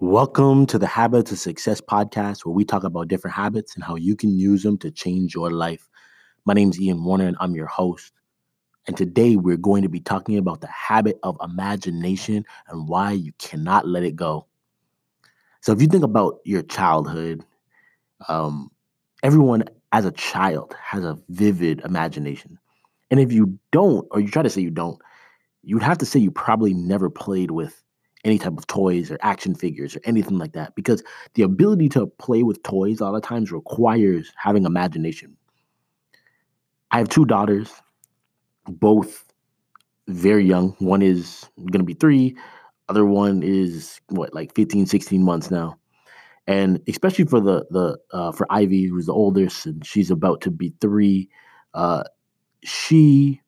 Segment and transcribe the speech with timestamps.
[0.00, 3.94] Welcome to the Habits of Success podcast, where we talk about different habits and how
[3.94, 5.88] you can use them to change your life.
[6.44, 8.12] My name is Ian Warner, and I'm your host.
[8.88, 13.32] And today we're going to be talking about the habit of imagination and why you
[13.38, 14.48] cannot let it go.
[15.60, 17.44] So, if you think about your childhood,
[18.28, 18.72] um,
[19.22, 22.58] everyone as a child has a vivid imagination.
[23.12, 25.00] And if you don't, or you try to say you don't,
[25.62, 27.83] you'd have to say you probably never played with
[28.24, 31.02] any type of toys or action figures or anything like that because
[31.34, 35.36] the ability to play with toys a lot of times requires having imagination.
[36.90, 37.70] I have two daughters,
[38.66, 39.24] both
[40.08, 40.76] very young.
[40.78, 42.36] One is going to be three,
[42.88, 45.78] other one is what, like 15, 16 months now.
[46.46, 50.50] And especially for the the uh, for Ivy, who's the oldest, and she's about to
[50.50, 51.30] be three,
[51.72, 52.04] uh,
[52.62, 53.40] she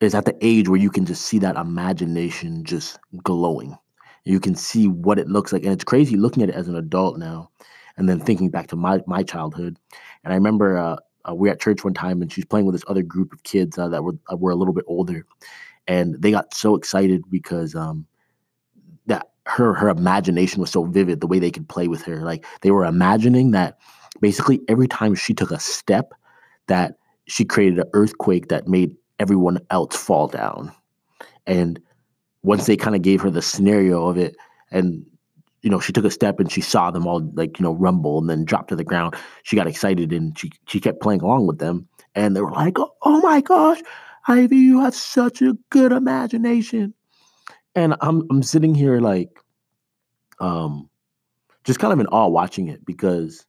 [0.00, 3.76] is at the age where you can just see that imagination just glowing.
[4.24, 5.62] You can see what it looks like.
[5.62, 7.50] And it's crazy looking at it as an adult now
[7.96, 9.78] and then thinking back to my, my childhood.
[10.24, 10.96] And I remember uh,
[11.28, 13.42] uh, we were at church one time and she's playing with this other group of
[13.44, 15.26] kids uh, that were, uh, were a little bit older.
[15.86, 18.06] And they got so excited because um,
[19.06, 22.22] that her her imagination was so vivid, the way they could play with her.
[22.22, 23.78] Like they were imagining that
[24.20, 26.12] basically every time she took a step,
[26.66, 26.96] that
[27.28, 30.72] she created an earthquake that made everyone else fall down.
[31.46, 31.80] And
[32.42, 34.36] once they kind of gave her the scenario of it,
[34.70, 35.04] and
[35.62, 38.18] you know, she took a step and she saw them all like, you know, rumble
[38.18, 39.16] and then drop to the ground.
[39.42, 41.88] She got excited and she she kept playing along with them.
[42.14, 43.80] And they were like, oh, oh my gosh,
[44.28, 46.94] Ivy, you have such a good imagination.
[47.74, 49.30] And I'm I'm sitting here like
[50.38, 50.88] um
[51.64, 53.44] just kind of in awe watching it because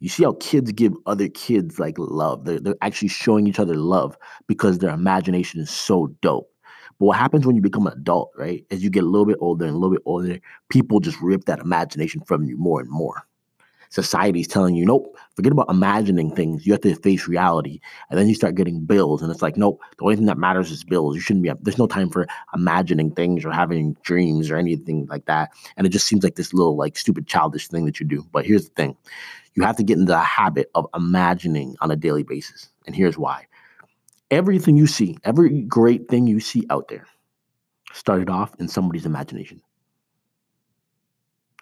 [0.00, 2.44] you see how kids give other kids like love.
[2.44, 6.50] They're, they're actually showing each other love because their imagination is so dope.
[6.98, 8.64] But what happens when you become an adult, right?
[8.70, 11.44] As you get a little bit older and a little bit older, people just rip
[11.44, 13.27] that imagination from you more and more.
[13.90, 16.66] Society's telling you, nope, forget about imagining things.
[16.66, 17.80] You have to face reality.
[18.10, 19.22] And then you start getting bills.
[19.22, 21.14] And it's like, nope, the only thing that matters is bills.
[21.16, 25.26] You shouldn't be, there's no time for imagining things or having dreams or anything like
[25.26, 25.50] that.
[25.76, 28.26] And it just seems like this little, like, stupid, childish thing that you do.
[28.32, 28.96] But here's the thing
[29.54, 32.68] you have to get into the habit of imagining on a daily basis.
[32.86, 33.46] And here's why
[34.30, 37.06] everything you see, every great thing you see out there
[37.92, 39.60] started off in somebody's imagination.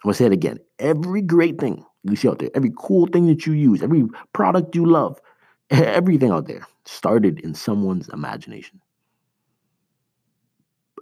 [0.03, 0.59] I'm gonna say it again.
[0.79, 4.75] Every great thing you see out there, every cool thing that you use, every product
[4.75, 5.19] you love,
[5.69, 8.81] everything out there started in someone's imagination.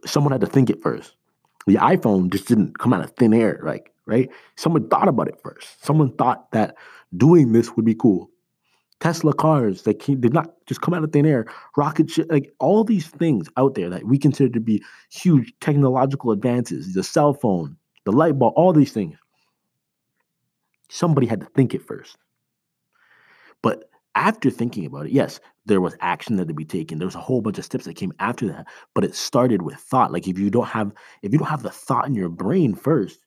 [0.05, 1.15] Someone had to think it first.
[1.67, 4.29] The iPhone just didn't come out of thin air, like right?
[4.55, 5.83] Someone thought about it first.
[5.83, 6.75] Someone thought that
[7.17, 8.29] doing this would be cool.
[8.99, 11.45] Tesla cars that came, did not just come out of thin air,
[11.75, 16.31] rocket ship, like all these things out there that we consider to be huge technological
[16.31, 19.17] advances, the cell phone, the light bulb, all these things.
[20.89, 22.17] Somebody had to think it first.
[23.61, 26.99] But after thinking about it, yes, there was action that had to be taken.
[26.99, 29.75] There was a whole bunch of steps that came after that, but it started with
[29.75, 30.13] thought.
[30.13, 33.19] Like if you don't have if you don't have the thought in your brain first,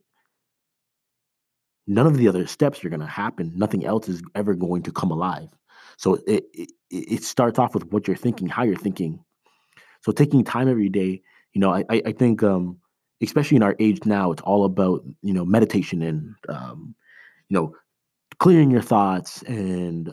[1.86, 3.52] none of the other steps are going to happen.
[3.54, 5.50] Nothing else is ever going to come alive.
[5.96, 9.22] So it, it it starts off with what you're thinking, how you're thinking.
[10.02, 12.78] So taking time every day, you know, I I think um,
[13.20, 16.94] especially in our age now, it's all about you know meditation and um,
[17.48, 17.74] you know
[18.38, 20.10] clearing your thoughts and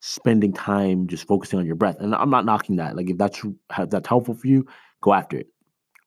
[0.00, 1.96] spending time just focusing on your breath.
[1.98, 2.96] And I'm not knocking that.
[2.96, 4.66] Like if that's if that's helpful for you,
[5.00, 5.48] go after it.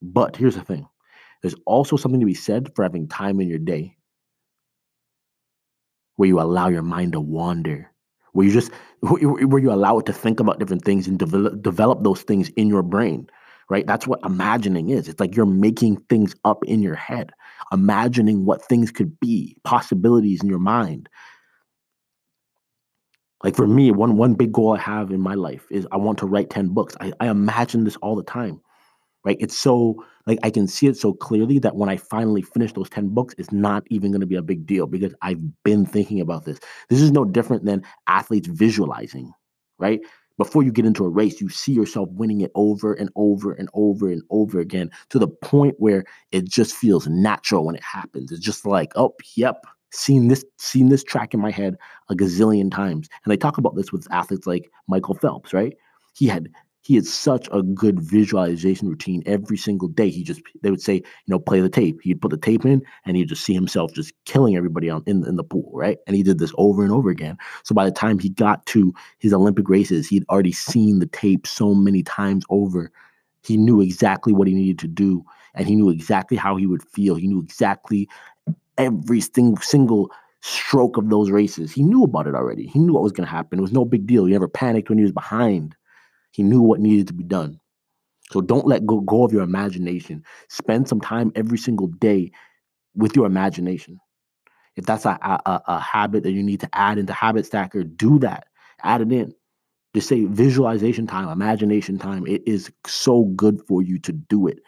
[0.02, 0.88] But here's the thing:
[1.42, 3.96] there's also something to be said for having time in your day
[6.16, 7.90] where you allow your mind to wander,
[8.34, 8.72] where you just
[9.02, 12.68] where you allow it to think about different things and develop develop those things in
[12.68, 13.28] your brain.
[13.70, 13.86] Right?
[13.86, 15.08] That's what imagining is.
[15.08, 17.32] It's like you're making things up in your head,
[17.72, 21.08] imagining what things could be, possibilities in your mind.
[23.44, 26.18] Like for me, one one big goal I have in my life is I want
[26.20, 26.96] to write 10 books.
[27.00, 28.60] I, I imagine this all the time
[29.24, 29.38] right?
[29.40, 32.90] It's so like I can see it so clearly that when I finally finish those
[32.90, 36.22] 10 books, it's not even going to be a big deal because I've been thinking
[36.22, 36.60] about this.
[36.90, 39.34] This is no different than athletes visualizing,
[39.78, 40.00] right?
[40.40, 43.70] Before you get into a race, you see yourself winning it over and over and
[43.74, 48.32] over and over again to the point where it just feels natural when it happens.
[48.32, 51.76] It's just like, oh, yep, seen this seen this track in my head
[52.10, 53.10] a gazillion times.
[53.26, 55.76] And I talk about this with athletes like Michael Phelps, right?
[56.16, 56.48] He had
[56.82, 60.10] he had such a good visualization routine every single day.
[60.10, 62.00] He just they would say, you know, play the tape.
[62.02, 65.26] He'd put the tape in and he'd just see himself just killing everybody on in,
[65.28, 65.98] in the pool, right?
[66.08, 67.38] And he did this over and over again.
[67.64, 71.46] So by the time he got to his Olympic races, he'd already seen the tape
[71.46, 72.92] so many times over.
[73.44, 75.26] He knew exactly what he needed to do.
[75.56, 77.16] and he knew exactly how he would feel.
[77.16, 78.08] He knew exactly
[78.78, 80.12] every single single
[80.42, 81.72] stroke of those races.
[81.72, 82.68] He knew about it already.
[82.68, 83.60] He knew what was going to happen.
[83.60, 84.26] It was no big deal.
[84.26, 85.76] He never panicked when he was behind.
[86.32, 87.60] He knew what needed to be done.
[88.32, 90.24] So don't let go, go of your imagination.
[90.50, 92.32] Spend some time every single day
[92.96, 94.00] with your imagination.
[94.76, 98.20] If that's a, a, a habit that you need to add into Habit Stacker, do
[98.20, 98.48] that.
[98.84, 99.34] Add it in.
[99.96, 102.28] Just say visualization time, imagination time.
[102.28, 104.60] It is so good for you to do it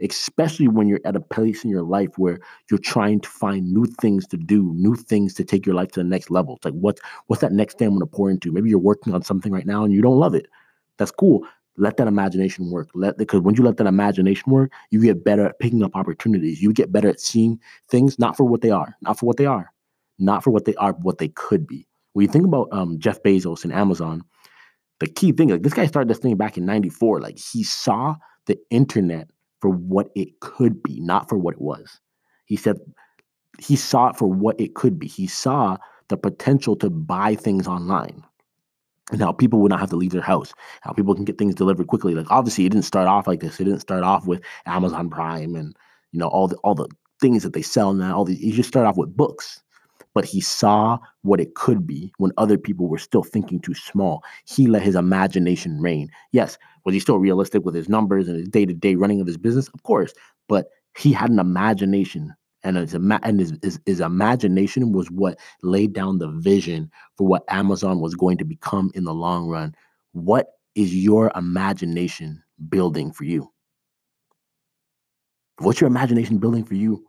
[0.00, 2.38] especially when you're at a place in your life where
[2.70, 6.00] you're trying to find new things to do, new things to take your life to
[6.00, 6.56] the next level.
[6.56, 8.52] It's like what's what's that next thing I'm gonna pour into?
[8.52, 10.46] Maybe you're working on something right now and you don't love it.
[10.98, 11.46] That's cool.
[11.78, 12.88] Let that imagination work.
[12.94, 16.62] Let because when you let that imagination work, you get better at picking up opportunities.
[16.62, 19.46] You get better at seeing things not for what they are, not for what they
[19.46, 19.70] are,
[20.18, 21.86] not for what they are, what they could be.
[22.14, 24.22] When you think about um, Jeff Bezos and Amazon,
[25.00, 27.20] the key thing, like this guy started this thing back in '94.
[27.20, 28.16] Like he saw
[28.46, 29.28] the internet
[29.60, 32.00] for what it could be, not for what it was.
[32.46, 32.78] He said
[33.58, 35.08] he saw it for what it could be.
[35.08, 35.76] He saw
[36.08, 38.22] the potential to buy things online
[39.12, 41.54] and how people would not have to leave their house, how people can get things
[41.54, 42.14] delivered quickly.
[42.14, 43.60] Like obviously, it didn't start off like this.
[43.60, 45.76] It didn't start off with Amazon Prime and
[46.12, 46.88] you know all the all the
[47.20, 48.16] things that they sell now.
[48.16, 49.62] All these, you just start off with books
[50.16, 54.24] but he saw what it could be when other people were still thinking too small.
[54.46, 56.08] He let his imagination reign.
[56.32, 56.56] Yes,
[56.86, 59.36] was he still realistic with his numbers and his day to day running of his
[59.36, 59.68] business?
[59.74, 60.14] Of course,
[60.48, 62.34] but he had an imagination.
[62.66, 67.44] And, his, and his, his, his imagination was what laid down the vision for what
[67.48, 69.72] Amazon was going to become in the long run.
[70.12, 73.52] What is your imagination building for you?
[75.58, 77.06] What's your imagination building for you?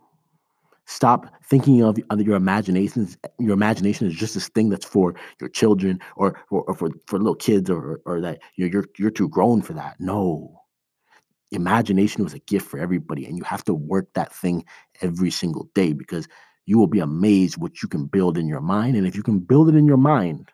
[0.85, 3.17] Stop thinking of your imaginations.
[3.39, 7.17] Your imagination is just this thing that's for your children or, or, or for, for
[7.17, 9.95] little kids or, or that you're, you're, you're too grown for that.
[9.99, 10.61] No.
[11.51, 14.65] Imagination was a gift for everybody, and you have to work that thing
[15.01, 16.27] every single day because
[16.65, 18.97] you will be amazed what you can build in your mind.
[18.97, 20.51] And if you can build it in your mind,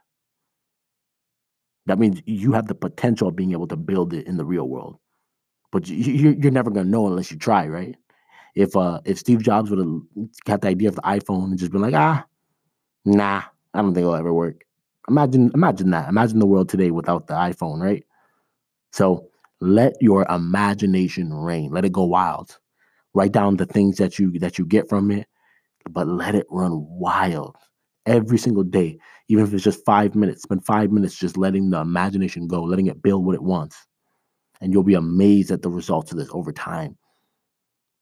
[1.88, 4.68] that means you have the potential of being able to build it in the real
[4.70, 4.98] world.
[5.72, 7.96] But you, you're never going to know unless you try, right?
[8.56, 10.02] if uh if Steve Jobs would have
[10.46, 12.26] got the idea of the iPhone and just been like, ah,
[13.06, 13.44] nah,
[13.74, 14.66] I don't think it'll ever work.
[15.10, 16.10] Imagine, imagine that.
[16.10, 18.06] Imagine the world today without the iPhone, right?
[18.92, 19.30] So
[19.62, 21.72] let your imagination reign.
[21.72, 22.58] Let it go wild.
[23.14, 25.28] Write down the things that you that you get from it,
[25.90, 27.56] but let it run wild
[28.06, 28.98] every single day.
[29.30, 32.88] Even if it's just five minutes, spend five minutes just letting the imagination go, letting
[32.88, 33.86] it build what it wants.
[34.62, 36.98] And you'll be amazed at the results of this over time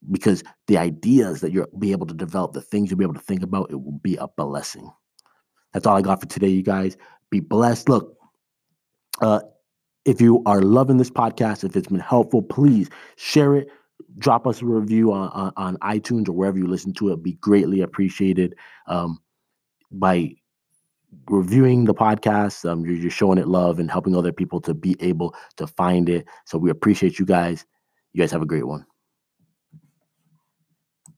[0.10, 3.20] because the ideas that you'll be able to develop, the things you'll be able to
[3.20, 4.92] think about, it will be a blessing.
[5.74, 6.98] That's all I got for today, you guys.
[7.30, 7.88] Be blessed.
[7.88, 8.18] Look,
[9.22, 9.42] uh,
[10.06, 13.70] if you are loving this podcast, if it's been helpful, please share it.
[14.18, 17.24] Drop us a review on, on, on iTunes or wherever you listen to it.
[17.24, 18.56] Be greatly appreciated
[18.88, 19.20] um,
[19.92, 20.36] by
[21.28, 22.70] reviewing the podcast.
[22.70, 26.10] Um, you're, you're showing it love and helping other people to be able to find
[26.10, 26.28] it.
[26.46, 27.66] So we appreciate you guys.
[28.14, 28.86] You guys have a great one.